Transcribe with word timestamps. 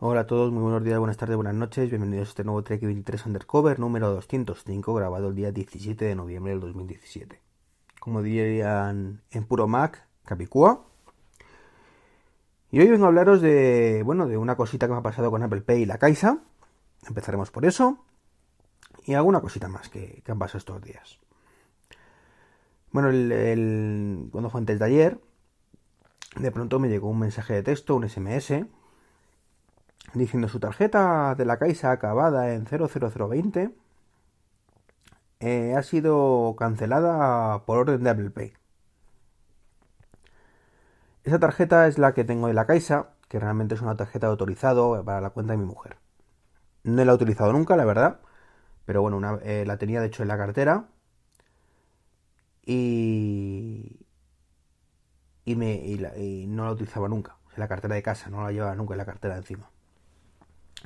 Hola 0.00 0.20
a 0.20 0.26
todos, 0.28 0.52
muy 0.52 0.62
buenos 0.62 0.84
días, 0.84 0.96
buenas 1.00 1.16
tardes, 1.16 1.34
buenas 1.34 1.56
noches, 1.56 1.90
bienvenidos 1.90 2.28
a 2.28 2.30
este 2.30 2.44
nuevo 2.44 2.62
Trek 2.62 2.80
23 2.82 3.26
Undercover 3.26 3.80
número 3.80 4.12
205 4.12 4.94
grabado 4.94 5.30
el 5.30 5.34
día 5.34 5.50
17 5.50 6.04
de 6.04 6.14
noviembre 6.14 6.52
del 6.52 6.60
2017. 6.60 7.40
Como 7.98 8.22
dirían 8.22 9.22
en 9.32 9.44
puro 9.44 9.66
Mac, 9.66 10.06
Capicúa. 10.24 10.84
Y 12.70 12.78
hoy 12.78 12.86
vengo 12.86 13.06
a 13.06 13.08
hablaros 13.08 13.40
de, 13.40 14.04
bueno, 14.04 14.28
de 14.28 14.36
una 14.36 14.54
cosita 14.54 14.86
que 14.86 14.92
me 14.92 15.00
ha 15.00 15.02
pasado 15.02 15.32
con 15.32 15.42
Apple 15.42 15.62
Pay 15.62 15.82
y 15.82 15.86
la 15.86 15.98
Caixa. 15.98 16.38
Empezaremos 17.08 17.50
por 17.50 17.64
eso. 17.64 17.98
Y 19.04 19.14
alguna 19.14 19.40
cosita 19.40 19.66
más 19.66 19.88
que, 19.88 20.22
han 20.28 20.38
pasado 20.38 20.58
estos 20.58 20.80
días. 20.80 21.18
Bueno, 22.92 23.08
cuando 24.30 24.48
fue 24.48 24.60
antes 24.60 24.78
de 24.78 24.84
ayer, 24.84 25.20
de 26.36 26.52
pronto 26.52 26.78
me 26.78 26.88
llegó 26.88 27.10
un 27.10 27.18
mensaje 27.18 27.54
de 27.54 27.64
texto, 27.64 27.96
un 27.96 28.08
SMS, 28.08 28.64
diciendo 30.14 30.48
su 30.48 30.60
tarjeta 30.60 31.34
de 31.34 31.44
la 31.44 31.58
Caixa 31.58 31.90
acabada 31.92 32.52
en 32.54 32.66
00020 32.66 33.74
eh, 35.40 35.74
ha 35.76 35.82
sido 35.82 36.54
cancelada 36.58 37.64
por 37.66 37.78
orden 37.78 38.02
de 38.04 38.10
Apple 38.10 38.30
Pay. 38.30 38.54
Esa 41.24 41.38
tarjeta 41.38 41.86
es 41.86 41.96
la 41.98 42.12
que 42.14 42.24
tengo 42.24 42.48
de 42.48 42.54
la 42.54 42.66
Caixa, 42.66 43.10
que 43.28 43.38
realmente 43.38 43.74
es 43.74 43.82
una 43.82 43.96
tarjeta 43.96 44.26
de 44.26 44.30
autorizado 44.32 45.04
para 45.04 45.20
la 45.20 45.30
cuenta 45.30 45.52
de 45.52 45.58
mi 45.58 45.64
mujer. 45.64 45.96
No 46.84 47.04
la 47.04 47.12
he 47.12 47.14
utilizado 47.14 47.52
nunca, 47.52 47.76
la 47.76 47.84
verdad, 47.84 48.20
pero 48.86 49.02
bueno, 49.02 49.40
eh, 49.42 49.64
la 49.66 49.78
tenía 49.78 50.00
de 50.00 50.08
hecho 50.08 50.22
en 50.22 50.28
la 50.28 50.38
cartera 50.38 50.86
y, 52.64 53.98
y, 55.44 55.56
me, 55.56 55.74
y 55.76 56.46
no 56.48 56.64
la 56.64 56.72
utilizaba 56.72 57.08
nunca. 57.08 57.36
En 57.54 57.60
la 57.60 57.68
cartera 57.68 57.94
de 57.94 58.02
casa, 58.02 58.30
no 58.30 58.42
la 58.42 58.52
llevaba 58.52 58.74
nunca 58.76 58.94
en 58.94 58.98
la 58.98 59.06
cartera 59.06 59.36
encima. 59.36 59.70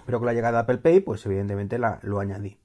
Pero 0.06 0.18
con 0.18 0.26
la 0.26 0.32
llegada 0.32 0.58
de 0.58 0.62
Apple 0.62 0.78
Pay, 0.78 1.00
pues 1.00 1.24
evidentemente 1.26 1.78
la, 1.78 1.98
lo 2.02 2.20
añadí. 2.20 2.58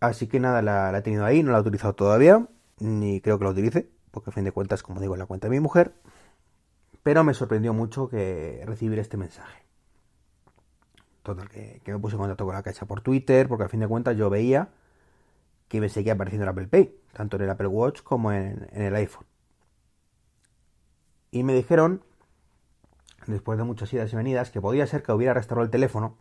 Así 0.00 0.28
que 0.28 0.38
nada, 0.38 0.62
la, 0.62 0.96
he 0.96 1.02
tenido 1.02 1.24
ahí, 1.24 1.42
no 1.42 1.50
la 1.50 1.58
he 1.58 1.60
utilizado 1.60 1.94
todavía, 1.94 2.46
ni 2.78 3.20
creo 3.20 3.38
que 3.38 3.44
la 3.44 3.50
utilice, 3.50 3.90
porque 4.10 4.30
a 4.30 4.32
fin 4.32 4.44
de 4.44 4.52
cuentas, 4.52 4.82
como 4.82 5.00
digo, 5.00 5.14
en 5.14 5.20
la 5.20 5.26
cuenta 5.26 5.48
de 5.48 5.50
mi 5.50 5.60
mujer. 5.60 5.92
Pero 7.02 7.24
me 7.24 7.34
sorprendió 7.34 7.72
mucho 7.72 8.08
que 8.08 8.62
recibir 8.66 8.98
este 8.98 9.16
mensaje. 9.16 9.64
Total, 11.22 11.48
que, 11.48 11.82
me 11.86 11.98
puse 11.98 12.14
en 12.14 12.20
contacto 12.20 12.44
con 12.44 12.54
la 12.54 12.62
caixa 12.62 12.86
por 12.86 13.00
Twitter, 13.00 13.48
porque 13.48 13.64
a 13.64 13.68
fin 13.68 13.80
de 13.80 13.88
cuentas 13.88 14.16
yo 14.16 14.30
veía 14.30 14.68
que 15.68 15.80
me 15.80 15.88
seguía 15.88 16.14
apareciendo 16.14 16.44
el 16.44 16.50
Apple 16.50 16.68
Pay, 16.68 16.94
tanto 17.12 17.36
en 17.36 17.42
el 17.42 17.50
Apple 17.50 17.66
Watch 17.66 18.02
como 18.02 18.32
en 18.32 18.68
el 18.72 18.94
iPhone. 18.94 19.26
Y 21.30 21.42
me 21.42 21.52
dijeron 21.52 22.02
después 23.32 23.58
de 23.58 23.64
muchas 23.64 23.92
idas 23.92 24.12
y 24.12 24.16
venidas, 24.16 24.50
que 24.50 24.60
podía 24.60 24.86
ser 24.86 25.02
que 25.02 25.12
hubiera 25.12 25.34
restaurado 25.34 25.64
el 25.64 25.70
teléfono 25.70 26.16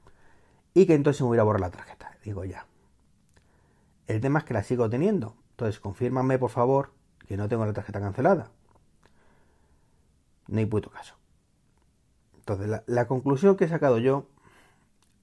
y 0.74 0.86
que 0.86 0.94
entonces 0.94 1.22
me 1.22 1.30
hubiera 1.30 1.44
borrado 1.44 1.66
la 1.66 1.72
tarjeta. 1.72 2.18
Digo 2.24 2.44
ya. 2.44 2.68
El 4.08 4.22
tema 4.22 4.40
es 4.40 4.46
que 4.46 4.54
la 4.54 4.64
sigo 4.64 4.90
teniendo. 4.90 5.36
Entonces, 5.52 5.80
confírmame, 5.80 6.38
por 6.38 6.50
favor, 6.50 6.92
que 7.28 7.38
no 7.38 7.48
tengo 7.48 7.66
la 7.66 7.74
tarjeta 7.74 8.00
cancelada. 8.00 8.52
No 10.48 10.60
hay 10.60 10.66
puto 10.66 10.90
caso. 10.90 11.16
Entonces, 12.36 12.82
la, 12.86 13.08
conclusión 13.08 13.58
que 13.58 13.66
he 13.66 13.70
sacado 13.70 13.98
yo 13.98 14.28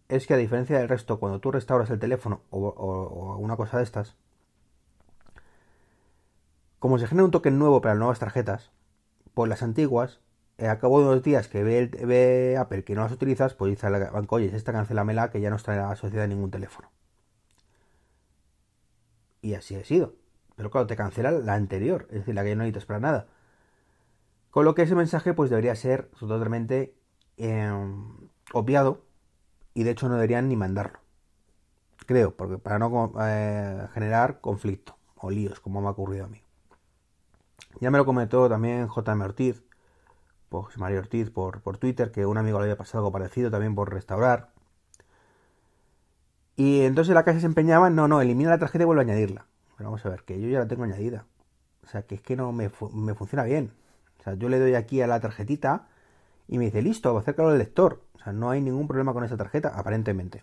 es 0.09 0.27
que 0.27 0.35
a 0.35 0.39
diferencia 0.39 0.79
del 0.79 0.89
resto, 0.89 1.19
cuando 1.19 1.41
tú 1.41 1.51
restauras 1.51 1.89
el 1.91 1.99
teléfono 1.99 2.43
o, 2.51 2.69
o 2.69 3.33
alguna 3.33 3.57
cosa 3.57 3.79
de 3.79 3.85
estas, 3.85 4.17
como 6.79 6.99
se 6.99 7.07
genera 7.07 7.25
un 7.25 7.31
token 7.31 7.59
nuevo 7.59 7.81
para 7.81 7.95
las 7.95 8.01
nuevas 8.01 8.19
tarjetas, 8.19 8.71
pues 9.33 9.49
las 9.49 9.63
antiguas 9.63 10.21
a 10.59 10.79
cabo 10.79 11.01
de 11.01 11.07
unos 11.09 11.23
días 11.23 11.49
que 11.49 11.63
ve, 11.65 12.57
Apple 12.59 12.85
que 12.85 12.95
no 12.95 13.03
las 13.03 13.13
utilizas, 13.13 13.55
pues 13.55 13.71
dice 13.71 13.87
al 13.87 14.11
banco, 14.11 14.37
oye, 14.37 14.55
esta 14.55 14.73
cancelamela 14.73 15.31
que 15.31 15.41
ya 15.41 15.51
no 15.51 15.57
está 15.57 15.91
asociada 15.91 16.25
a 16.25 16.29
ningún 16.29 16.51
teléfono. 16.51 16.91
Y 19.43 19.55
así 19.55 19.75
ha 19.75 19.85
sido. 19.85 20.15
Pero 20.57 20.71
claro, 20.71 20.87
te 20.87 20.97
cancela 20.97 21.33
la 21.33 21.55
anterior, 21.55 22.07
es 22.11 22.21
decir, 22.21 22.35
la 22.35 22.45
que 22.45 22.55
no 22.55 22.63
necesitas 22.63 22.87
para 22.87 23.01
nada. 23.01 23.27
Con 24.51 24.65
lo 24.65 24.75
que 24.75 24.83
ese 24.83 24.95
mensaje 24.95 25.35
pues 25.35 25.51
debería 25.51 25.75
ser 25.75 26.07
totalmente 26.19 26.95
em, 27.37 28.29
obviado 28.53 29.05
y 29.75 29.83
de 29.83 29.91
hecho 29.91 30.09
no 30.09 30.15
deberían 30.15 30.49
ni 30.49 30.57
mandarlo. 30.57 31.01
Creo, 32.07 32.37
porque 32.37 32.59
para 32.59 32.79
no 32.79 33.13
eh, 33.21 33.89
generar 33.95 34.41
conflicto 34.41 34.97
o 35.17 35.31
líos 35.31 35.59
como 35.59 35.81
me 35.81 35.89
ha 35.89 35.91
ocurrido 35.91 36.27
a 36.27 36.29
mí. 36.29 36.41
Ya 37.81 37.91
me 37.91 37.99
lo 37.99 38.05
comentó 38.05 38.49
también 38.49 38.89
JM 38.89 39.21
Ortiz 39.23 39.65
José 40.63 40.79
María 40.79 40.99
Ortiz 40.99 41.31
por, 41.31 41.61
por 41.61 41.79
Twitter, 41.79 42.11
que 42.11 42.27
un 42.27 42.39
amigo 42.39 42.59
le 42.59 42.65
había 42.65 42.77
pasado 42.77 42.99
algo 42.99 43.13
parecido 43.13 43.51
también 43.51 43.75
por 43.75 43.93
restaurar. 43.93 44.51
Y 46.57 46.83
entonces 46.83 47.15
la 47.15 47.25
casa 47.25 47.41
se 47.41 47.47
empeñaba 47.47 47.91
no, 47.91 48.07
no, 48.09 48.21
elimina 48.21 48.51
la 48.51 48.59
tarjeta 48.59 48.83
y 48.83 48.87
vuelve 48.87 49.03
a 49.03 49.05
añadirla. 49.05 49.47
Pero 49.77 49.91
vamos 49.91 50.07
a 50.07 50.11
ver, 50.11 50.23
que 50.23 50.41
yo 50.41 50.49
ya 50.49 50.61
la 50.61 50.69
tengo 50.69 50.85
añadida. 50.85 51.27
O 51.83 51.89
sea, 51.89 52.03
que 52.03 52.15
es 52.15 52.21
que 52.21 52.37
no 52.37 52.53
me, 52.53 52.71
funciona 52.71 53.45
bien. 53.45 53.73
O 54.21 54.23
sea, 54.23 54.35
yo 54.35 54.49
le 54.49 54.59
doy 54.59 54.75
aquí 54.75 55.03
a 55.03 55.07
la 55.07 55.21
tarjetita 55.21 55.89
y 56.49 56.59
me 56.59 56.67
dice, 56.67 56.83
listo, 56.83 57.17
acércalo 57.17 57.51
al 57.51 57.59
lector. 57.59 58.03
O 58.15 58.19
sea, 58.19 58.33
no 58.33 58.51
hay 58.51 58.61
ningún 58.61 58.87
problema 58.87 59.13
con 59.13 59.25
esa 59.25 59.37
tarjeta, 59.37 59.69
aparentemente. 59.75 60.43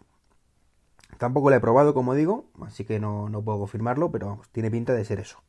Tampoco 1.17 1.49
la 1.49 1.57
he 1.57 1.59
probado, 1.59 1.93
como 1.93 2.13
digo, 2.13 2.45
así 2.61 2.83
que 2.85 2.99
no, 2.99 3.29
no 3.29 3.41
puedo 3.41 3.59
confirmarlo, 3.59 4.11
pero 4.11 4.27
vamos, 4.27 4.49
tiene 4.49 4.71
pinta 4.71 4.93
de 4.93 5.05
ser 5.05 5.19
eso. 5.19 5.41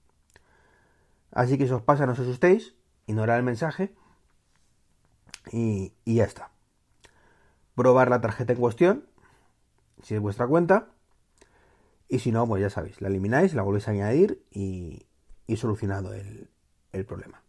Así 1.30 1.56
que 1.56 1.66
si 1.66 1.72
os 1.72 1.82
pasa, 1.82 2.06
no 2.06 2.12
os 2.12 2.18
asustéis, 2.18 2.74
ignorad 3.06 3.38
el 3.38 3.42
mensaje 3.42 3.94
y, 5.50 5.92
ya 6.04 6.24
está. 6.24 6.50
Probar 7.74 8.10
la 8.10 8.20
tarjeta 8.20 8.52
en 8.52 8.58
cuestión, 8.58 9.04
si 10.02 10.14
es 10.14 10.20
vuestra 10.20 10.46
cuenta. 10.46 10.88
Y 12.08 12.18
si 12.18 12.30
no, 12.30 12.46
pues 12.46 12.60
ya 12.60 12.70
sabéis, 12.70 13.00
la 13.00 13.08
elimináis, 13.08 13.54
la 13.54 13.62
volvéis 13.62 13.88
a 13.88 13.92
añadir 13.92 14.44
y, 14.50 15.06
solucionado 15.56 16.14
el, 16.14 16.50
el, 16.92 17.04
problema. 17.04 17.42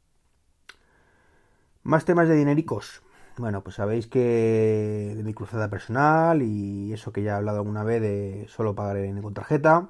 Más 1.84 2.06
temas 2.06 2.28
de 2.28 2.36
dinericos. 2.36 3.02
Bueno, 3.38 3.64
pues 3.64 3.78
sabéis 3.78 4.08
que 4.08 5.14
de 5.16 5.24
mi 5.24 5.34
cruzada 5.34 5.70
personal 5.70 6.42
y 6.42 6.94
eso 6.94 7.12
que 7.12 7.24
ya 7.24 7.32
he 7.32 7.36
hablado 7.36 7.60
alguna 7.60 7.84
vez 7.84 8.02
de 8.02 8.46
solo 8.50 8.76
pagar 8.76 8.98
en, 8.98 9.22
con 9.22 9.34
tarjeta. 9.34 9.90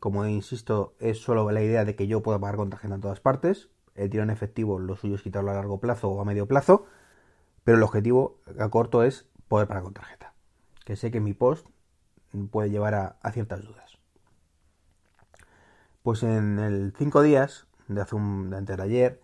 Como 0.00 0.26
insisto, 0.26 0.94
es 0.98 1.18
solo 1.18 1.50
la 1.50 1.62
idea 1.62 1.84
de 1.84 1.96
que 1.96 2.06
yo 2.06 2.22
pueda 2.22 2.38
pagar 2.38 2.56
con 2.56 2.70
tarjeta 2.70 2.94
en 2.96 3.00
todas 3.00 3.20
partes. 3.20 3.70
El 3.94 4.10
tiro 4.10 4.24
en 4.24 4.30
efectivo, 4.30 4.78
lo 4.78 4.94
suyo 4.94 5.14
es 5.14 5.22
quitarlo 5.22 5.50
a 5.52 5.54
largo 5.54 5.80
plazo 5.80 6.10
o 6.10 6.20
a 6.20 6.24
medio 6.24 6.46
plazo 6.46 6.86
pero 7.66 7.78
el 7.78 7.82
objetivo 7.82 8.38
a 8.60 8.68
corto 8.68 9.02
es 9.02 9.26
poder 9.48 9.66
pagar 9.66 9.82
con 9.82 9.92
tarjeta. 9.92 10.32
Que 10.84 10.94
sé 10.94 11.10
que 11.10 11.18
mi 11.18 11.34
post 11.34 11.66
puede 12.52 12.70
llevar 12.70 12.94
a, 12.94 13.32
ciertas 13.32 13.64
dudas. 13.64 13.98
Pues 16.04 16.22
en 16.22 16.60
el 16.60 16.94
5 16.96 17.22
días, 17.22 17.66
de 17.88 18.00
hace 18.00 18.14
un, 18.14 18.50
de 18.50 18.56
antes 18.58 18.76
de 18.76 18.82
ayer, 18.84 19.20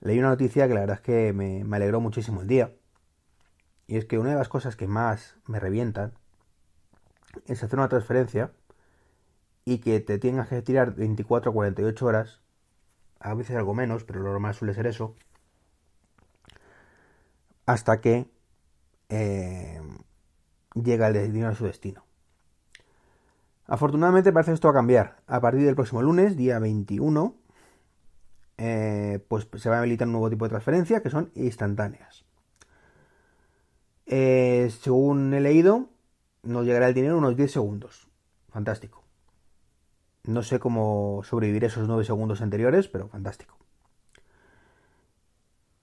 leí 0.00 0.18
una 0.18 0.30
noticia 0.30 0.66
que 0.66 0.74
la 0.74 0.80
verdad 0.80 0.96
es 0.96 1.02
que 1.02 1.32
me, 1.32 1.62
me 1.62 1.76
alegró 1.76 2.00
muchísimo 2.00 2.40
el 2.40 2.48
día. 2.48 2.74
Y 3.86 3.96
es 3.96 4.06
que 4.06 4.18
una 4.18 4.30
de 4.30 4.36
las 4.38 4.48
cosas 4.48 4.74
que 4.74 4.88
más 4.88 5.36
me 5.46 5.60
revientan 5.60 6.14
es 7.46 7.62
hacer 7.62 7.78
una 7.78 7.88
transferencia 7.88 8.50
y 9.64 9.78
que 9.78 10.00
te 10.00 10.18
tengas 10.18 10.48
que 10.48 10.62
tirar 10.62 10.96
24 10.96 11.52
o 11.52 11.54
48 11.54 12.06
horas, 12.06 12.40
a 13.20 13.34
veces 13.34 13.54
algo 13.54 13.72
menos, 13.72 14.02
pero 14.02 14.18
lo 14.18 14.30
normal 14.30 14.54
suele 14.54 14.74
ser 14.74 14.88
eso, 14.88 15.14
hasta 17.68 18.00
que 18.00 18.26
eh, 19.10 19.78
llega 20.72 21.08
el 21.08 21.12
destino 21.12 21.48
a 21.48 21.54
su 21.54 21.66
destino. 21.66 22.02
Afortunadamente 23.66 24.32
parece 24.32 24.54
esto 24.54 24.68
va 24.68 24.72
a 24.72 24.74
cambiar. 24.76 25.18
A 25.26 25.38
partir 25.42 25.66
del 25.66 25.74
próximo 25.74 26.00
lunes, 26.00 26.34
día 26.34 26.58
21, 26.58 27.36
eh, 28.56 29.22
pues 29.28 29.46
se 29.58 29.68
va 29.68 29.76
a 29.76 29.78
habilitar 29.80 30.08
un 30.08 30.12
nuevo 30.12 30.30
tipo 30.30 30.46
de 30.46 30.48
transferencia 30.48 31.02
que 31.02 31.10
son 31.10 31.30
instantáneas. 31.34 32.24
Eh, 34.06 34.72
según 34.80 35.34
he 35.34 35.40
leído, 35.40 35.90
nos 36.42 36.64
llegará 36.64 36.88
el 36.88 36.94
dinero 36.94 37.18
unos 37.18 37.36
10 37.36 37.52
segundos. 37.52 38.08
Fantástico. 38.48 39.04
No 40.24 40.42
sé 40.42 40.58
cómo 40.58 41.20
sobrevivir 41.22 41.64
esos 41.64 41.86
9 41.86 42.02
segundos 42.02 42.40
anteriores, 42.40 42.88
pero 42.88 43.08
fantástico. 43.08 43.58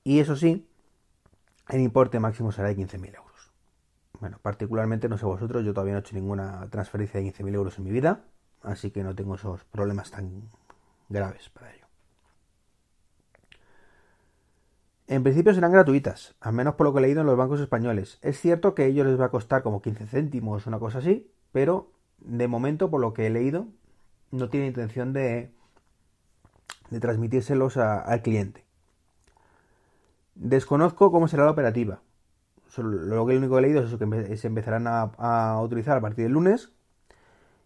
Y 0.03 0.19
eso 0.19 0.35
sí, 0.35 0.67
el 1.69 1.81
importe 1.81 2.19
máximo 2.19 2.51
será 2.51 2.69
de 2.69 2.77
15.000 2.77 3.15
euros. 3.15 3.51
Bueno, 4.19 4.39
particularmente 4.41 5.09
no 5.09 5.17
sé 5.17 5.25
vosotros, 5.25 5.65
yo 5.65 5.73
todavía 5.73 5.93
no 5.93 5.99
he 5.99 6.01
hecho 6.01 6.15
ninguna 6.15 6.67
transferencia 6.69 7.19
de 7.19 7.27
15.000 7.27 7.53
euros 7.55 7.77
en 7.77 7.83
mi 7.83 7.91
vida, 7.91 8.23
así 8.61 8.91
que 8.91 9.03
no 9.03 9.15
tengo 9.15 9.35
esos 9.35 9.63
problemas 9.65 10.11
tan 10.11 10.49
graves 11.09 11.49
para 11.49 11.73
ello. 11.73 11.85
En 15.07 15.21
principio 15.21 15.53
serán 15.53 15.71
gratuitas, 15.71 16.35
al 16.39 16.53
menos 16.53 16.75
por 16.75 16.87
lo 16.87 16.93
que 16.93 16.99
he 16.99 17.01
leído 17.03 17.21
en 17.21 17.27
los 17.27 17.37
bancos 17.37 17.59
españoles. 17.59 18.17
Es 18.23 18.39
cierto 18.39 18.73
que 18.73 18.83
a 18.83 18.85
ellos 18.87 19.05
les 19.05 19.19
va 19.19 19.25
a 19.25 19.31
costar 19.31 19.61
como 19.61 19.81
15 19.81 20.07
céntimos, 20.07 20.65
una 20.65 20.79
cosa 20.79 20.97
así, 20.97 21.31
pero 21.51 21.91
de 22.19 22.47
momento, 22.47 22.89
por 22.89 23.01
lo 23.01 23.13
que 23.13 23.27
he 23.27 23.29
leído, 23.29 23.67
no 24.31 24.49
tiene 24.49 24.65
intención 24.65 25.13
de, 25.13 25.51
de 26.89 26.99
transmitírselos 26.99 27.77
al 27.77 28.21
cliente. 28.23 28.64
Desconozco 30.35 31.11
cómo 31.11 31.27
será 31.29 31.45
la 31.45 31.51
operativa. 31.51 32.01
lo 32.77 33.23
único 33.23 33.55
que 33.55 33.59
he 33.59 33.61
leído 33.61 33.79
es 33.79 33.87
eso, 33.87 33.97
que 33.97 34.37
se 34.37 34.47
empezarán 34.47 34.85
a, 34.87 35.61
utilizar 35.61 35.97
a 35.97 36.01
partir 36.01 36.25
del 36.25 36.33
lunes. 36.33 36.71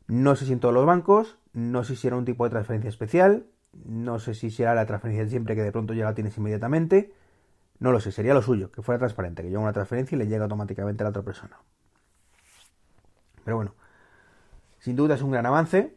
No 0.07 0.35
sé 0.35 0.45
si 0.45 0.53
en 0.53 0.59
todos 0.59 0.73
los 0.73 0.85
bancos, 0.85 1.37
no 1.53 1.83
sé 1.83 1.95
si 1.95 2.07
era 2.07 2.15
un 2.15 2.25
tipo 2.25 2.43
de 2.43 2.51
transferencia 2.51 2.89
especial, 2.89 3.45
no 3.85 4.19
sé 4.19 4.33
si 4.33 4.49
será 4.51 4.73
la 4.75 4.85
transferencia 4.85 5.23
de 5.23 5.29
siempre 5.29 5.55
que 5.55 5.63
de 5.63 5.71
pronto 5.71 5.93
ya 5.93 6.05
la 6.05 6.15
tienes 6.15 6.37
inmediatamente. 6.37 7.13
No 7.79 7.91
lo 7.91 7.99
sé, 7.99 8.11
sería 8.11 8.33
lo 8.33 8.41
suyo, 8.41 8.71
que 8.71 8.81
fuera 8.81 8.99
transparente, 8.99 9.41
que 9.41 9.49
yo 9.49 9.57
haga 9.59 9.65
una 9.65 9.73
transferencia 9.73 10.15
y 10.15 10.19
le 10.19 10.27
llegue 10.27 10.43
automáticamente 10.43 11.03
a 11.03 11.05
la 11.05 11.09
otra 11.11 11.23
persona. 11.23 11.57
Pero 13.43 13.57
bueno, 13.57 13.73
sin 14.79 14.95
duda 14.95 15.15
es 15.15 15.21
un 15.21 15.31
gran 15.31 15.45
avance. 15.45 15.95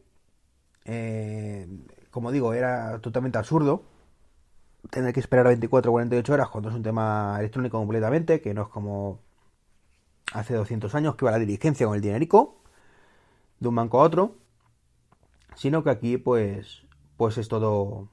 Eh, 0.84 1.66
como 2.10 2.32
digo, 2.32 2.54
era 2.54 2.98
totalmente 3.00 3.38
absurdo 3.38 3.91
tener 4.90 5.12
que 5.12 5.20
esperar 5.20 5.46
a 5.46 5.50
24 5.50 5.90
o 5.90 5.94
48 5.94 6.32
horas 6.32 6.48
cuando 6.48 6.70
es 6.70 6.74
un 6.74 6.82
tema 6.82 7.36
electrónico 7.38 7.78
completamente, 7.78 8.40
que 8.40 8.54
no 8.54 8.62
es 8.62 8.68
como 8.68 9.20
hace 10.32 10.54
200 10.54 10.94
años 10.94 11.14
que 11.16 11.24
va 11.24 11.30
la 11.32 11.38
diligencia 11.38 11.86
con 11.86 11.94
el 11.96 12.02
dinerico 12.02 12.56
de 13.60 13.68
un 13.68 13.74
banco 13.74 14.00
a 14.00 14.04
otro, 14.04 14.36
sino 15.54 15.84
que 15.84 15.90
aquí 15.90 16.16
pues 16.16 16.84
pues 17.16 17.38
es 17.38 17.48
todo 17.48 18.08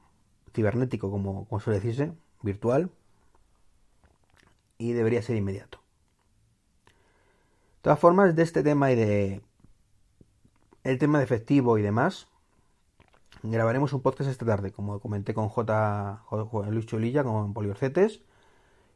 cibernético, 0.54 1.10
como, 1.10 1.45
como 1.48 1.60
suele 1.60 1.80
decirse, 1.80 2.13
virtual, 2.42 2.92
y 4.77 4.94
debería 4.94 5.22
ser 5.22 5.36
inmediato. 5.36 5.80
De 6.86 7.83
todas 7.83 8.00
formas, 8.00 8.36
de 8.36 8.44
este 8.44 8.62
tema 8.62 8.92
y 8.92 8.95
de 8.95 9.42
el 10.83 10.98
tema 11.00 11.18
de 11.18 11.24
efectivo 11.24 11.77
y 11.77 11.81
demás, 11.81 12.27
grabaremos 13.44 13.94
un 13.94 14.01
podcast 14.01 14.30
esta 14.30 14.45
tarde, 14.45 14.71
como 14.71 15.00
comenté 15.00 15.33
con 15.33 15.50
J. 15.50 16.24
Luis 16.69 16.86
Chulilla, 16.86 17.24
con 17.24 17.53
Poliorcetes, 17.53 18.21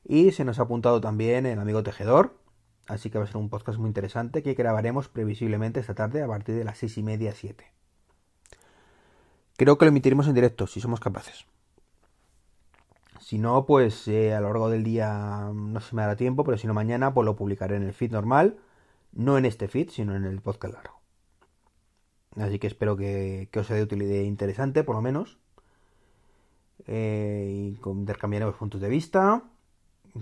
y 0.06 0.32
se 0.32 0.46
nos 0.46 0.60
ha 0.60 0.64
apuntado 0.64 1.02
también 1.02 1.46
el 1.46 1.60
amigo 1.60 1.84
Tejedor, 1.84 2.38
así 2.88 3.10
que 3.10 3.18
va 3.18 3.24
a 3.24 3.28
ser 3.28 3.38
un 3.38 3.50
podcast 3.50 3.80
muy 3.80 3.88
interesante 3.88 4.44
que 4.44 4.54
grabaremos 4.54 5.08
previsiblemente 5.08 5.80
esta 5.80 5.96
tarde 5.96 6.22
a 6.22 6.28
partir 6.28 6.56
de 6.56 6.64
las 6.64 6.78
seis 6.78 6.98
y 6.98 7.04
media, 7.04 7.34
siete. 7.34 7.72
Creo 9.56 9.78
que 9.78 9.86
lo 9.86 9.90
emitiremos 9.90 10.28
en 10.28 10.34
directo, 10.34 10.68
si 10.68 10.82
somos 10.82 11.00
capaces. 11.00 11.46
Si 13.20 13.38
no, 13.38 13.66
pues 13.66 14.08
eh, 14.10 14.34
a 14.34 14.42
lo 14.42 14.48
largo 14.48 14.70
del 14.70 14.84
día 14.84 15.50
no 15.54 15.80
se 15.80 15.96
me 15.96 16.02
dará 16.02 16.16
tiempo, 16.16 16.44
pero 16.44 16.58
si 16.58 16.68
no 16.68 16.74
mañana, 16.74 17.14
pues 17.14 17.26
lo 17.26 17.36
publicaré 17.36 17.78
en 17.78 17.84
el 17.84 17.94
feed 17.94 18.12
normal. 18.12 18.58
No 19.14 19.38
en 19.38 19.46
este 19.46 19.68
feed, 19.68 19.90
sino 19.92 20.16
en 20.16 20.26
el 20.26 20.42
podcast 20.42 20.74
largo. 20.74 20.93
Así 22.38 22.60
que 22.60 22.68
espero 22.68 22.98
que, 22.98 23.50
os 23.56 23.68
sea 23.68 23.76
de 23.76 23.84
utilidad 23.84 24.24
interesante, 24.24 24.84
por 24.84 24.96
lo 24.96 25.02
menos. 25.02 25.38
Eh, 26.88 27.76
y 27.76 27.90
intercambiaremos 27.90 28.56
puntos 28.56 28.82
de 28.82 28.90
vista. 28.90 29.44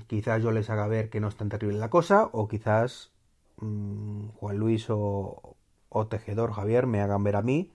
Quizás 0.08 0.42
yo 0.44 0.52
les 0.52 0.69
haga 0.69 0.88
ver 0.88 1.10
que 1.10 1.19
no 1.19 1.28
es 1.28 1.36
tan 1.36 1.50
terrible 1.50 1.78
la 1.78 1.90
cosa, 1.90 2.30
o 2.31 2.48
quizás 2.48 3.12
mm, 3.58 4.30
Juan 4.40 4.58
Luis 4.58 4.90
o, 4.90 5.56
o 5.90 6.08
Tejedor 6.08 6.54
Javier 6.54 6.88
me 6.88 7.02
hagan 7.02 7.24
ver 7.24 7.36
a 7.36 7.42
mí 7.42 7.72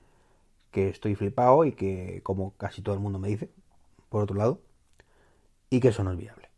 que 0.71 0.89
estoy 0.89 1.15
flipado 1.15 1.65
y 1.65 1.73
que, 1.73 2.21
como 2.23 2.53
casi 2.57 2.83
todo 2.83 2.95
el 2.95 3.01
mundo 3.01 3.19
me 3.19 3.29
dice, 3.29 3.51
por 4.09 4.23
otro 4.23 4.37
lado, 4.37 4.61
y 5.71 5.81
que 5.81 5.89
eso 5.89 6.05
no 6.05 6.13
es 6.13 6.19
viable. 6.19 6.51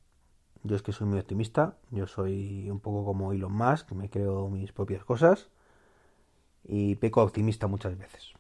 Yo 0.65 0.77
es 0.77 0.83
que 0.83 0.93
soy 0.93 1.07
muy 1.07 1.19
optimista, 1.19 1.77
yo 1.91 2.07
soy 2.07 2.69
un 2.71 2.81
poco 2.81 3.05
como 3.05 3.33
Elon 3.33 3.53
Musk, 3.53 3.93
me 3.93 4.11
creo 4.11 4.49
mis 4.49 4.73
propias 4.73 5.05
cosas 5.05 5.51
y 6.69 6.95
peco 6.97 7.23
optimista 7.23 7.67
muchas 7.67 7.99
veces. 7.99 8.33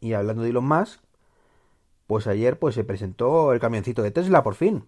Y 0.00 0.12
hablando 0.12 0.42
de 0.42 0.50
Elon 0.50 0.66
Musk, 0.68 1.00
pues 2.06 2.26
ayer 2.26 2.58
pues 2.58 2.74
se 2.74 2.84
presentó 2.84 3.52
el 3.52 3.60
camioncito 3.60 4.02
de 4.02 4.10
Tesla 4.10 4.42
por 4.42 4.54
fin. 4.54 4.84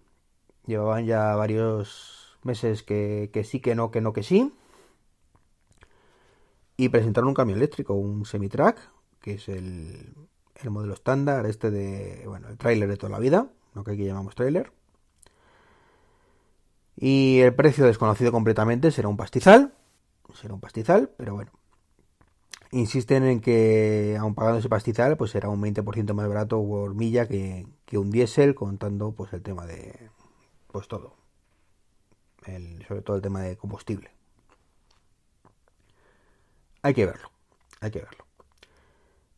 Llevaban 0.66 1.06
ya 1.06 1.34
varios 1.34 2.38
meses 2.42 2.82
que, 2.82 3.30
que 3.32 3.42
sí, 3.42 3.60
que 3.60 3.74
no, 3.74 3.90
que 3.90 4.00
no, 4.00 4.12
que 4.12 4.22
sí. 4.22 4.52
Y 6.76 6.90
presentaron 6.90 7.28
un 7.28 7.34
camión 7.34 7.56
eléctrico, 7.56 7.94
un 7.94 8.26
semi-truck, 8.26 8.76
que 9.20 9.34
es 9.34 9.48
el, 9.48 10.14
modelo 10.68 10.94
estándar, 10.94 11.46
este 11.46 11.70
de, 11.70 12.24
bueno, 12.26 12.48
el 12.48 12.58
tráiler 12.58 12.88
de 12.88 12.96
toda 12.96 13.10
la 13.10 13.18
vida, 13.18 13.48
lo 13.74 13.82
que 13.82 13.92
aquí 13.92 14.04
llamamos 14.04 14.34
tráiler. 14.34 14.70
Y 16.96 17.40
el 17.40 17.54
precio 17.54 17.86
desconocido 17.86 18.32
completamente 18.32 18.90
será 18.90 19.08
un 19.08 19.16
pastizal, 19.16 19.72
será 20.34 20.54
un 20.54 20.60
pastizal, 20.60 21.10
pero 21.16 21.34
bueno. 21.34 21.50
Insisten 22.72 23.24
en 23.24 23.40
que, 23.40 24.16
aun 24.20 24.34
pagando 24.34 24.58
ese 24.58 24.68
pastizal, 24.68 25.16
pues 25.16 25.30
será 25.30 25.48
un 25.48 25.62
20% 25.62 26.14
más 26.14 26.28
barato 26.28 26.56
por 26.66 26.94
milla 26.94 27.26
que, 27.26 27.66
que, 27.84 27.98
un 27.98 28.10
diésel, 28.10 28.54
contando 28.54 29.12
pues 29.12 29.32
el 29.32 29.42
tema 29.42 29.66
de, 29.66 30.10
pues 30.68 30.88
todo, 30.88 31.14
sobre 32.86 33.02
todo 33.02 33.16
el 33.16 33.22
tema 33.22 33.40
de 33.42 33.56
combustible. 33.56 34.10
Hay 36.82 36.94
que 36.94 37.06
verlo, 37.06 37.30
hay 37.80 37.90
que 37.90 38.00
verlo. 38.00 38.26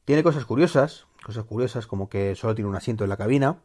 Tiene 0.04 0.22
cosas 0.22 0.44
curiosas, 0.44 1.06
cosas 1.24 1.44
curiosas 1.44 1.86
como 1.86 2.08
que 2.08 2.34
solo 2.34 2.54
tiene 2.54 2.68
un 2.68 2.76
asiento 2.76 3.04
en 3.04 3.10
la 3.10 3.16
cabina. 3.16 3.58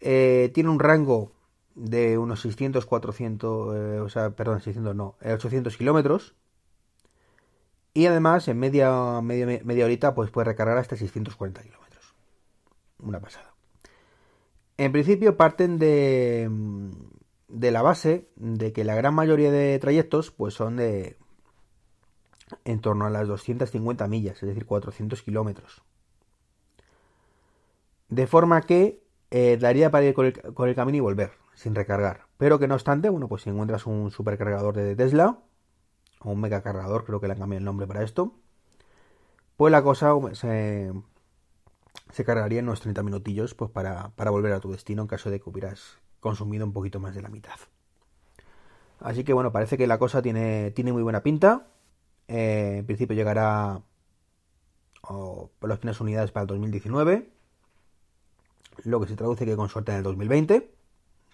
Eh, 0.00 0.50
tiene 0.54 0.70
un 0.70 0.78
rango 0.78 1.32
de 1.74 2.18
unos 2.18 2.40
600, 2.40 2.86
400, 2.86 3.76
eh, 3.76 4.00
o 4.00 4.08
sea, 4.08 4.30
perdón, 4.30 4.60
600 4.60 4.96
no, 4.96 5.16
800 5.22 5.74
eh, 5.74 5.76
kilómetros. 5.76 6.34
Y 7.98 8.06
además 8.06 8.46
en 8.46 8.60
media, 8.60 9.20
media, 9.22 9.60
media 9.64 9.84
horita 9.84 10.14
pues 10.14 10.30
puede 10.30 10.44
recargar 10.44 10.78
hasta 10.78 10.94
640 10.94 11.64
kilómetros. 11.64 12.14
Una 13.00 13.18
pasada. 13.18 13.52
En 14.76 14.92
principio 14.92 15.36
parten 15.36 15.80
de, 15.80 16.48
de 17.48 17.70
la 17.72 17.82
base 17.82 18.28
de 18.36 18.72
que 18.72 18.84
la 18.84 18.94
gran 18.94 19.14
mayoría 19.14 19.50
de 19.50 19.76
trayectos 19.80 20.30
pues 20.30 20.54
son 20.54 20.76
de 20.76 21.16
en 22.64 22.80
torno 22.80 23.04
a 23.04 23.10
las 23.10 23.26
250 23.26 24.06
millas, 24.06 24.40
es 24.44 24.48
decir, 24.48 24.64
400 24.64 25.20
kilómetros. 25.20 25.82
De 28.10 28.28
forma 28.28 28.60
que 28.60 29.02
eh, 29.32 29.58
daría 29.60 29.90
para 29.90 30.04
ir 30.04 30.14
con 30.14 30.24
el, 30.68 30.74
camino 30.76 30.98
y 30.98 31.00
volver, 31.00 31.32
sin 31.56 31.74
recargar. 31.74 32.28
Pero 32.36 32.60
que 32.60 32.68
no 32.68 32.74
obstante, 32.74 33.08
bueno, 33.08 33.26
pues 33.26 33.42
si 33.42 33.50
encuentras 33.50 33.86
un 33.86 34.12
supercargador 34.12 34.76
de 34.76 34.94
Tesla, 34.94 35.40
o 36.20 36.30
un 36.32 36.40
megacargador, 36.40 37.04
creo 37.04 37.20
que 37.20 37.26
le 37.26 37.34
han 37.34 37.38
cambiado 37.38 37.58
el 37.58 37.64
nombre 37.64 37.86
para 37.86 38.02
esto, 38.02 38.34
pues 39.56 39.72
la 39.72 39.82
cosa 39.82 40.12
se, 40.34 40.92
se 42.10 42.24
cargaría 42.24 42.60
en 42.60 42.66
unos 42.66 42.80
30 42.80 43.02
minutillos 43.02 43.54
pues 43.54 43.70
para, 43.70 44.10
para 44.10 44.30
volver 44.30 44.52
a 44.52 44.60
tu 44.60 44.70
destino 44.70 45.02
en 45.02 45.08
caso 45.08 45.30
de 45.30 45.40
que 45.40 45.50
hubieras 45.50 45.98
consumido 46.20 46.64
un 46.64 46.72
poquito 46.72 47.00
más 47.00 47.14
de 47.14 47.22
la 47.22 47.28
mitad. 47.28 47.58
Así 49.00 49.24
que 49.24 49.32
bueno, 49.32 49.52
parece 49.52 49.78
que 49.78 49.86
la 49.86 49.98
cosa 49.98 50.22
tiene, 50.22 50.70
tiene 50.72 50.92
muy 50.92 51.02
buena 51.02 51.22
pinta. 51.22 51.66
Eh, 52.26 52.76
en 52.78 52.86
principio 52.86 53.16
llegará 53.16 53.82
por 55.00 55.68
las 55.68 55.78
primeras 55.78 56.00
unidades 56.00 56.32
para 56.32 56.42
el 56.42 56.48
2019, 56.48 57.30
lo 58.84 59.00
que 59.00 59.08
se 59.08 59.16
traduce 59.16 59.46
que 59.46 59.56
con 59.56 59.68
suerte 59.68 59.92
en 59.92 59.98
el 59.98 60.04
2020, 60.04 60.70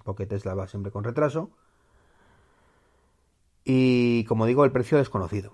porque 0.04 0.26
Tesla 0.26 0.54
va 0.54 0.68
siempre 0.68 0.92
con 0.92 1.02
retraso. 1.02 1.50
Y 3.64 4.24
como 4.24 4.46
digo, 4.46 4.64
el 4.64 4.72
precio 4.72 4.98
desconocido. 4.98 5.52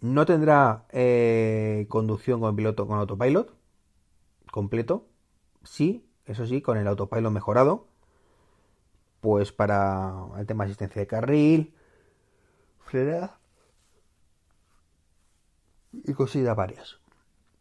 No 0.00 0.24
tendrá 0.24 0.86
eh, 0.90 1.86
conducción 1.88 2.40
con 2.40 2.56
piloto 2.56 2.86
con 2.86 2.98
autopilot 2.98 3.52
completo. 4.50 5.06
Sí, 5.62 6.08
eso 6.24 6.46
sí, 6.46 6.62
con 6.62 6.78
el 6.78 6.86
autopilot 6.86 7.32
mejorado. 7.32 7.86
Pues 9.20 9.52
para 9.52 10.14
el 10.38 10.46
tema 10.46 10.64
de 10.64 10.70
asistencia 10.70 11.00
de 11.00 11.06
carril, 11.06 11.74
frenada 12.78 13.38
y 15.92 16.14
cosillas 16.14 16.56
varias. 16.56 16.98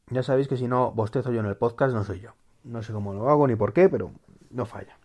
Ya 0.10 0.24
sabéis 0.24 0.48
que 0.48 0.58
si 0.58 0.68
no 0.68 0.92
bostezo 0.92 1.32
yo 1.32 1.42
en 1.42 1.48
el 1.48 1.58
podcast, 1.58 1.94
no 1.94 2.04
soy 2.04 2.22
yo. 2.22 2.32
No 2.64 2.82
sé 2.82 2.94
cómo 2.94 3.14
lo 3.14 3.30
hago 3.30 3.48
ni 3.48 3.56
por 3.56 3.74
qué, 3.74 3.90
pero 3.90 4.12
no 4.50 4.66
falla. 4.66 4.98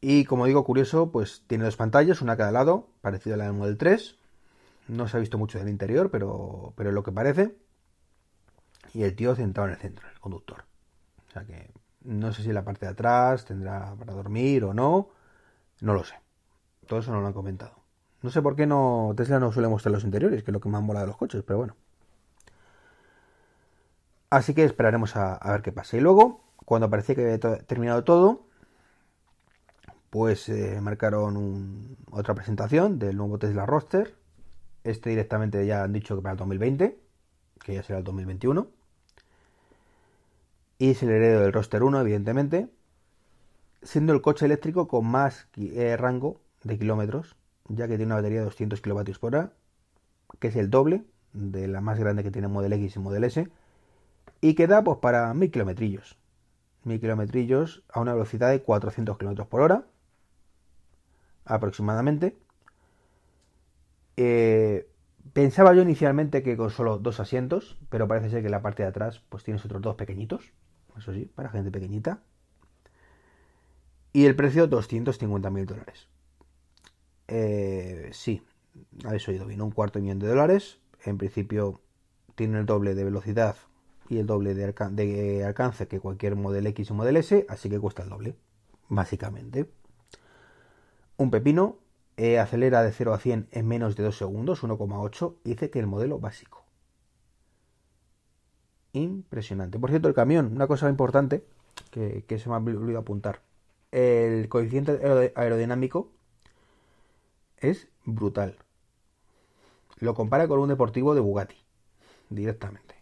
Y 0.00 0.24
como 0.24 0.46
digo, 0.46 0.64
curioso, 0.64 1.10
pues 1.10 1.44
tiene 1.46 1.64
dos 1.64 1.76
pantallas, 1.76 2.20
una 2.22 2.34
a 2.34 2.36
cada 2.36 2.52
lado, 2.52 2.88
parecido 3.00 3.34
a 3.34 3.38
la 3.38 3.44
del 3.44 3.54
Model 3.54 3.78
3. 3.78 4.18
No 4.88 5.08
se 5.08 5.16
ha 5.16 5.20
visto 5.20 5.38
mucho 5.38 5.58
del 5.58 5.68
interior, 5.68 6.10
pero, 6.10 6.74
pero 6.76 6.92
lo 6.92 7.02
que 7.02 7.12
parece. 7.12 7.56
Y 8.94 9.02
el 9.02 9.16
tío 9.16 9.34
centrado 9.34 9.68
en 9.68 9.74
el 9.74 9.80
centro, 9.80 10.08
el 10.08 10.20
conductor. 10.20 10.64
O 11.28 11.32
sea 11.32 11.44
que 11.44 11.70
no 12.04 12.32
sé 12.32 12.42
si 12.42 12.52
la 12.52 12.64
parte 12.64 12.86
de 12.86 12.92
atrás 12.92 13.44
tendrá 13.44 13.94
para 13.98 14.12
dormir 14.12 14.64
o 14.64 14.72
no. 14.72 15.10
No 15.80 15.92
lo 15.94 16.04
sé. 16.04 16.14
Todo 16.86 17.00
eso 17.00 17.12
no 17.12 17.20
lo 17.20 17.26
han 17.26 17.32
comentado. 17.32 17.74
No 18.22 18.30
sé 18.30 18.42
por 18.42 18.56
qué 18.56 18.66
no 18.66 19.12
Tesla 19.16 19.38
no 19.40 19.52
suele 19.52 19.68
mostrar 19.68 19.92
los 19.92 20.04
interiores, 20.04 20.42
que 20.42 20.50
es 20.50 20.52
lo 20.52 20.60
que 20.60 20.68
más 20.68 20.82
mola 20.82 21.00
de 21.00 21.06
los 21.08 21.16
coches, 21.16 21.42
pero 21.42 21.58
bueno. 21.58 21.76
Así 24.30 24.54
que 24.54 24.64
esperaremos 24.64 25.16
a, 25.16 25.38
ver 25.50 25.62
qué 25.62 25.72
pasa. 25.72 25.96
Y 25.96 26.00
luego, 26.00 26.42
cuando 26.56 26.90
parecía 26.90 27.14
que 27.14 27.22
había 27.22 27.38
terminado 27.64 28.04
todo, 28.04 28.45
pues 30.16 30.48
eh, 30.48 30.80
marcaron 30.80 31.98
otra 32.10 32.34
presentación 32.34 32.98
del 32.98 33.18
nuevo 33.18 33.38
Tesla 33.38 33.66
Roadster. 33.66 34.14
Este 34.82 35.10
directamente 35.10 35.66
ya 35.66 35.82
han 35.82 35.92
dicho 35.92 36.16
que 36.16 36.22
para 36.22 36.32
el 36.32 36.38
2020, 36.38 36.98
que 37.62 37.74
ya 37.74 37.82
será 37.82 37.98
el 37.98 38.04
2021. 38.04 38.66
Y 40.78 40.92
es 40.92 41.02
el 41.02 41.10
heredero 41.10 41.42
del 41.42 41.52
Roadster 41.52 41.82
1, 41.82 42.00
evidentemente. 42.00 42.70
siendo 43.82 44.14
el 44.14 44.22
coche 44.22 44.46
eléctrico 44.46 44.88
con 44.88 45.06
más 45.06 45.48
eh, 45.58 45.94
rango 45.98 46.40
de 46.64 46.78
kilómetros, 46.78 47.36
ya 47.68 47.86
que 47.86 47.98
tiene 47.98 48.06
una 48.06 48.14
batería 48.14 48.38
de 48.38 48.46
200 48.46 48.80
kWh 48.80 49.18
por 49.20 49.34
hora, 49.34 49.52
que 50.38 50.48
es 50.48 50.56
el 50.56 50.70
doble 50.70 51.04
de 51.34 51.68
la 51.68 51.82
más 51.82 51.98
grande 51.98 52.22
que 52.22 52.30
tiene 52.30 52.48
Model 52.48 52.72
X 52.72 52.96
y 52.96 52.98
Model 53.00 53.24
S, 53.24 53.50
y 54.40 54.54
que 54.54 54.66
da 54.66 54.82
pues 54.82 54.96
para 54.96 55.34
1000 55.34 55.50
kilometrillos. 55.50 56.16
1000 56.84 57.00
kilometrillos 57.00 57.82
a 57.90 58.00
una 58.00 58.14
velocidad 58.14 58.48
de 58.48 58.62
400 58.62 59.18
km 59.18 59.46
por 59.46 59.60
hora, 59.60 59.84
aproximadamente. 61.46 62.36
Eh, 64.16 64.88
pensaba 65.32 65.74
yo 65.74 65.82
inicialmente 65.82 66.42
que 66.42 66.56
con 66.56 66.70
solo 66.70 66.98
dos 66.98 67.20
asientos, 67.20 67.78
pero 67.88 68.08
parece 68.08 68.30
ser 68.30 68.42
que 68.42 68.48
la 68.48 68.62
parte 68.62 68.82
de 68.82 68.88
atrás 68.88 69.22
pues 69.28 69.44
tienes 69.44 69.64
otros 69.64 69.82
dos 69.82 69.96
pequeñitos, 69.96 70.52
eso 70.96 71.12
sí, 71.12 71.30
para 71.34 71.48
gente 71.48 71.70
pequeñita. 71.70 72.22
Y 74.12 74.24
el 74.24 74.34
precio 74.34 74.66
250 74.66 75.50
mil 75.50 75.66
dólares. 75.66 76.08
Eh, 77.28 78.10
sí, 78.12 78.42
habéis 79.04 79.28
oído 79.28 79.46
bien, 79.46 79.60
un 79.60 79.70
cuarto 79.70 79.98
de 79.98 80.04
millón 80.04 80.18
de 80.18 80.28
dólares. 80.28 80.78
En 81.04 81.18
principio 81.18 81.80
tiene 82.34 82.58
el 82.58 82.66
doble 82.66 82.94
de 82.94 83.04
velocidad 83.04 83.56
y 84.08 84.18
el 84.18 84.26
doble 84.26 84.54
de, 84.54 85.44
alcance 85.44 85.88
que 85.88 86.00
cualquier 86.00 86.36
Model 86.36 86.66
X 86.68 86.90
o 86.90 86.94
Model 86.94 87.16
S, 87.16 87.46
así 87.48 87.68
que 87.68 87.78
cuesta 87.80 88.02
el 88.02 88.08
doble, 88.08 88.36
básicamente. 88.88 89.68
Un 91.16 91.30
pepino 91.30 91.78
eh, 92.16 92.38
acelera 92.38 92.82
de 92.82 92.92
0 92.92 93.14
a 93.14 93.18
100 93.18 93.48
en 93.50 93.68
menos 93.68 93.96
de 93.96 94.04
2 94.04 94.16
segundos, 94.16 94.62
1,8, 94.62 95.36
dice 95.44 95.70
que 95.70 95.78
el 95.78 95.86
modelo 95.86 96.18
básico. 96.18 96.64
Impresionante. 98.92 99.78
Por 99.78 99.90
cierto, 99.90 100.08
el 100.08 100.14
camión, 100.14 100.52
una 100.52 100.66
cosa 100.66 100.88
importante 100.88 101.44
que, 101.90 102.24
que 102.26 102.38
se 102.38 102.48
me 102.48 102.54
ha 102.54 102.58
olvidado 102.58 102.98
apuntar. 102.98 103.42
El 103.92 104.48
coeficiente 104.48 105.00
aerodinámico 105.34 106.10
es 107.58 107.88
brutal. 108.04 108.58
Lo 109.98 110.14
compara 110.14 110.48
con 110.48 110.58
un 110.58 110.68
deportivo 110.68 111.14
de 111.14 111.20
Bugatti, 111.20 111.56
directamente. 112.28 112.94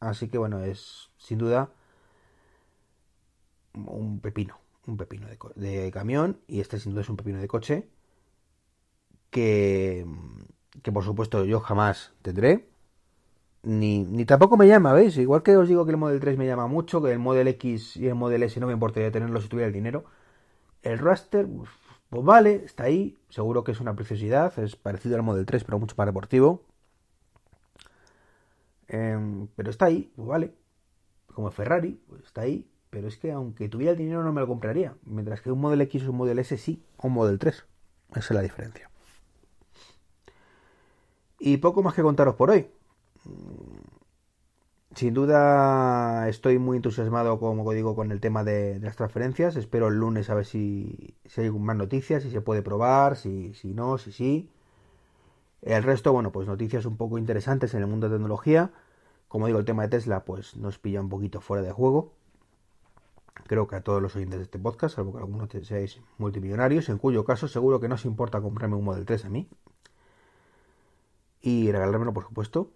Así 0.00 0.28
que 0.28 0.38
bueno, 0.38 0.60
es 0.60 1.10
sin 1.18 1.38
duda 1.38 1.70
un 3.74 4.20
pepino, 4.20 4.58
un 4.86 4.96
pepino 4.96 5.26
de, 5.54 5.90
camión 5.92 6.38
y 6.46 6.60
este 6.60 6.78
sin 6.78 6.92
duda 6.92 7.02
es 7.02 7.08
un 7.08 7.16
pepino 7.16 7.40
de 7.40 7.48
coche 7.48 7.88
que, 9.30 10.06
que 10.82 10.92
por 10.92 11.04
supuesto 11.04 11.44
yo 11.44 11.60
jamás 11.60 12.12
tendré. 12.22 12.68
Ni, 13.62 14.04
ni 14.04 14.24
tampoco 14.24 14.56
me 14.56 14.68
llama, 14.68 14.92
¿veis? 14.92 15.16
Igual 15.16 15.42
que 15.42 15.56
os 15.56 15.68
digo 15.68 15.84
que 15.84 15.90
el 15.90 15.96
Model 15.96 16.20
3 16.20 16.38
me 16.38 16.46
llama 16.46 16.68
mucho, 16.68 17.02
que 17.02 17.10
el 17.12 17.18
Model 17.18 17.48
X 17.48 17.96
y 17.96 18.06
el 18.06 18.14
Model 18.14 18.44
S 18.44 18.60
no 18.60 18.68
me 18.68 18.72
importaría 18.72 19.10
tenerlo 19.10 19.40
si 19.40 19.48
tuviera 19.48 19.66
el 19.66 19.72
dinero. 19.72 20.04
El 20.82 20.98
Raster, 20.98 21.48
pues 22.10 22.24
vale, 22.24 22.64
está 22.64 22.84
ahí, 22.84 23.18
seguro 23.28 23.64
que 23.64 23.72
es 23.72 23.80
una 23.80 23.96
preciosidad, 23.96 24.56
es 24.60 24.76
parecido 24.76 25.16
al 25.16 25.22
Model 25.22 25.46
3, 25.46 25.64
pero 25.64 25.78
mucho 25.80 25.96
más 25.98 26.06
deportivo. 26.06 26.62
Em, 28.88 29.48
pero 29.56 29.70
está 29.70 29.86
ahí, 29.86 30.12
pues 30.16 30.28
vale. 30.28 30.54
Como 31.34 31.50
Ferrari, 31.50 32.00
pues 32.08 32.22
está 32.24 32.42
ahí. 32.42 32.66
Pero 32.90 33.08
es 33.08 33.16
que 33.18 33.32
aunque 33.32 33.68
tuviera 33.68 33.92
el 33.92 33.98
dinero 33.98 34.22
no 34.22 34.32
me 34.32 34.40
lo 34.40 34.46
compraría. 34.46 34.94
Mientras 35.04 35.40
que 35.40 35.50
un 35.50 35.60
Model 35.60 35.80
X 35.82 36.04
o 36.06 36.10
un 36.10 36.16
Model 36.16 36.38
S 36.38 36.56
sí, 36.56 36.82
o 36.96 37.08
un 37.08 37.14
Model 37.14 37.38
3. 37.38 37.64
Esa 38.10 38.18
es 38.18 38.30
la 38.30 38.42
diferencia. 38.42 38.90
Y 41.38 41.58
poco 41.58 41.82
más 41.82 41.94
que 41.94 42.02
contaros 42.02 42.34
por 42.34 42.50
hoy. 42.50 42.68
Sin 44.94 45.12
duda 45.12 46.26
estoy 46.28 46.58
muy 46.58 46.78
entusiasmado, 46.78 47.38
como 47.38 47.70
digo, 47.72 47.94
con 47.94 48.12
el 48.12 48.20
tema 48.20 48.44
de, 48.44 48.80
las 48.80 48.96
transferencias. 48.96 49.56
Espero 49.56 49.88
el 49.88 49.96
lunes 49.96 50.30
a 50.30 50.34
ver 50.34 50.46
si, 50.46 51.14
hay 51.36 51.50
más 51.50 51.76
noticias, 51.76 52.22
si 52.22 52.30
se 52.30 52.40
puede 52.40 52.62
probar, 52.62 53.16
si, 53.16 53.52
si 53.52 53.74
no, 53.74 53.98
si 53.98 54.12
sí. 54.12 54.50
El 55.60 55.82
resto, 55.82 56.12
bueno, 56.12 56.32
pues 56.32 56.48
noticias 56.48 56.86
un 56.86 56.96
poco 56.96 57.18
interesantes 57.18 57.74
en 57.74 57.80
el 57.82 57.88
mundo 57.88 58.08
de 58.08 58.14
tecnología. 58.14 58.70
Como 59.28 59.46
digo, 59.48 59.58
el 59.58 59.64
tema 59.66 59.82
de 59.82 59.88
Tesla, 59.90 60.24
pues 60.24 60.56
nos 60.56 60.78
pilla 60.78 61.00
un 61.00 61.10
poquito 61.10 61.40
fuera 61.42 61.62
de 61.62 61.72
juego. 61.72 62.12
Creo 63.44 63.66
que 63.68 63.76
a 63.76 63.82
todos 63.82 64.02
los 64.02 64.16
oyentes 64.16 64.38
de 64.38 64.44
este 64.44 64.58
podcast, 64.58 64.96
salvo 64.96 65.12
que 65.12 65.18
algunos 65.18 65.48
seáis 65.66 66.00
multimillonarios, 66.18 66.88
en 66.88 66.98
cuyo 66.98 67.24
caso 67.24 67.48
seguro 67.48 67.80
que 67.80 67.88
no 67.88 67.94
os 67.94 68.04
importa 68.04 68.40
comprarme 68.40 68.76
un 68.76 68.84
Model 68.84 69.06
3 69.06 69.26
a 69.26 69.28
mí. 69.30 69.48
Y 71.40 71.70
regalármelo, 71.70 72.12
por 72.12 72.24
supuesto. 72.24 72.72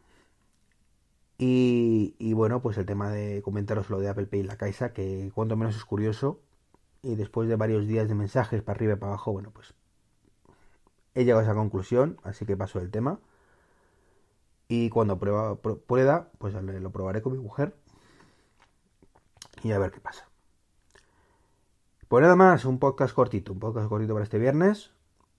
Y, 1.38 2.32
bueno, 2.34 2.60
pues 2.60 2.76
el 2.78 2.86
tema 2.86 3.10
de 3.10 3.42
comentaros 3.42 3.88
lo 3.90 3.98
de 3.98 4.08
Apple 4.08 4.26
Pay 4.26 4.40
y 4.40 4.42
la 4.42 4.56
Caixa, 4.56 4.92
que 4.92 5.32
cuanto 5.34 5.56
menos 5.56 5.76
es 5.76 5.84
curioso. 5.84 6.40
Y 7.02 7.16
después 7.16 7.48
de 7.48 7.56
varios 7.56 7.86
días 7.86 8.08
de 8.08 8.14
mensajes 8.14 8.62
para 8.62 8.76
arriba 8.76 8.92
y 8.94 8.96
para 8.96 9.12
abajo, 9.12 9.32
bueno, 9.32 9.50
pues 9.52 9.74
He 11.14 11.24
llegado 11.24 11.40
a 11.40 11.44
esa 11.44 11.54
conclusión, 11.54 12.18
así 12.22 12.46
que 12.46 12.56
paso 12.56 12.80
el 12.80 12.90
tema. 12.90 13.20
Y 14.68 14.90
cuando 14.90 15.18
prueba, 15.18 15.56
pueda, 15.56 16.30
pues 16.38 16.54
lo 16.54 16.90
probaré 16.92 17.22
con 17.22 17.32
mi 17.32 17.38
mujer. 17.38 17.74
Y 19.62 19.72
a 19.72 19.78
ver 19.78 19.90
qué 19.90 20.00
pasa. 20.00 20.29
Pues 22.10 22.22
nada 22.22 22.34
más, 22.34 22.64
un 22.64 22.80
podcast 22.80 23.14
cortito, 23.14 23.52
un 23.52 23.60
podcast 23.60 23.88
cortito 23.88 24.14
para 24.14 24.24
este 24.24 24.40
viernes. 24.40 24.90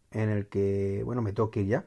En 0.10 0.30
el 0.30 0.48
que, 0.48 1.01
bueno, 1.04 1.22
me 1.22 1.34
toque 1.34 1.66
ya. 1.66 1.86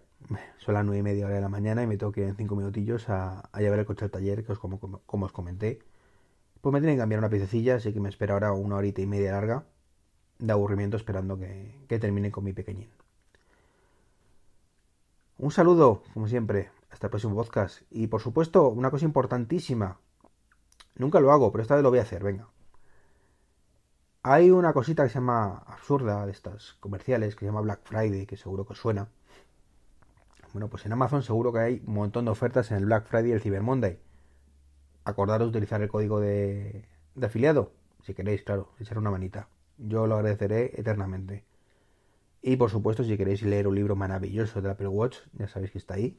Son 0.59 0.75
las 0.75 0.85
nueve 0.85 0.99
y 0.99 1.03
media 1.03 1.25
hora 1.25 1.37
de 1.37 1.41
la 1.41 1.49
mañana 1.49 1.83
y 1.83 1.87
me 1.87 1.97
toque 1.97 2.29
en 2.29 2.37
cinco 2.37 2.55
minutillos 2.55 3.09
a, 3.09 3.49
llevar 3.57 3.79
el 3.79 3.87
coche 3.87 4.05
al 4.05 4.11
taller, 4.11 4.45
que 4.45 4.53
os 4.53 4.59
como, 4.59 4.79
os 5.07 5.33
comenté. 5.33 5.79
Pues 6.61 6.71
me 6.71 6.81
tienen 6.81 6.97
que 6.97 7.01
cambiar 7.01 7.19
una 7.19 7.31
piececilla, 7.31 7.77
así 7.77 7.95
que 7.95 8.01
me 8.01 8.11
espera 8.11 8.35
ahora 8.35 8.53
una 8.53 8.77
horita 8.77 9.01
y 9.01 9.07
media 9.07 9.33
larga 9.33 9.65
de 10.39 10.53
aburrimiento 10.53 10.99
esperando 10.99 11.39
que, 11.39 11.87
que 11.89 11.99
termine 11.99 12.31
con 12.31 12.45
mi 12.45 12.53
pequeñín. 12.53 12.91
Un 15.39 15.51
saludo, 15.51 16.03
como 16.13 16.29
siempre. 16.29 16.73
Hasta 16.91 17.07
el 17.07 17.11
próximo 17.11 17.35
podcast. 17.35 17.81
Y 17.91 18.09
por 18.09 18.21
supuesto, 18.21 18.69
una 18.69 18.91
cosa 18.91 19.07
importantísima. 19.07 19.99
Nunca 20.97 21.21
lo 21.21 21.33
hago, 21.33 21.51
pero 21.53 21.63
esta 21.63 21.75
vez 21.75 21.83
lo 21.83 21.89
voy 21.89 22.01
a 22.01 22.03
hacer, 22.03 22.23
venga. 22.23 22.49
Hay 24.27 24.51
una 24.51 24.73
cosita 24.73 25.03
que 25.03 25.11
se 25.11 25.17
llama 25.17 25.59
absurda 25.67 26.25
de 26.25 26.33
estas 26.33 26.79
comerciales, 26.81 27.35
que 27.35 27.41
se 27.41 27.45
llama 27.45 27.61
Black 27.61 27.81
Friday, 27.85 28.25
que 28.25 28.39
seguro 28.39 28.65
que 28.65 28.73
os 28.73 28.79
suena. 28.79 29.11
Bueno, 30.55 30.69
pues 30.71 30.87
en 30.87 30.93
Amazon 30.95 31.23
seguro 31.23 31.53
que 31.53 31.59
hay 31.59 31.83
un 31.87 31.93
montón 31.93 32.25
de 32.25 32.31
ofertas 32.31 32.71
en 32.71 32.79
el 32.79 32.87
Black 32.87 33.07
Friday 33.07 33.29
y 33.29 33.33
el 33.35 33.43
Cyber 33.43 33.61
Monday. 33.61 33.99
Acordaros 35.05 35.49
de 35.49 35.59
utilizar 35.59 35.83
el 35.83 35.91
código 35.91 36.21
de, 36.21 36.89
de 37.15 37.27
afiliado, 37.27 37.73
si 38.03 38.15
queréis, 38.15 38.43
claro, 38.43 38.71
echar 38.79 38.97
una 38.97 39.11
manita. 39.11 39.49
Yo 39.77 40.07
lo 40.07 40.15
agradeceré 40.15 40.73
eternamente. 40.81 41.45
Y 42.41 42.57
por 42.57 42.71
supuesto, 42.71 43.05
si 43.05 43.19
queréis 43.19 43.43
leer 43.43 43.69
un 43.69 43.75
libro 43.75 43.95
maravilloso 43.95 44.63
del 44.63 44.71
Apple 44.71 44.89
Watch, 44.89 45.19
ya 45.35 45.49
sabéis 45.49 45.73
que 45.73 45.79
está 45.79 45.95
ahí. 45.95 46.19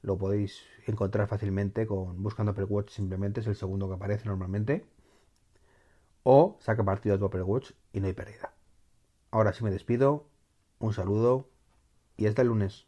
Lo 0.00 0.16
podéis 0.16 0.62
encontrar 0.86 1.26
fácilmente 1.26 1.88
con 1.88 2.22
buscando 2.22 2.52
Apple 2.52 2.66
Watch 2.66 2.90
simplemente, 2.90 3.40
es 3.40 3.48
el 3.48 3.56
segundo 3.56 3.88
que 3.88 3.94
aparece 3.94 4.28
normalmente. 4.28 4.86
O 6.24 6.56
saca 6.60 6.84
partido 6.84 7.14
a 7.14 7.18
tu 7.18 7.24
Apple 7.24 7.42
Watch 7.42 7.72
y 7.92 8.00
no 8.00 8.06
hay 8.06 8.12
pérdida. 8.12 8.54
Ahora 9.30 9.52
sí 9.52 9.64
me 9.64 9.70
despido, 9.70 10.26
un 10.78 10.92
saludo 10.92 11.48
y 12.16 12.26
hasta 12.26 12.42
el 12.42 12.48
lunes. 12.48 12.86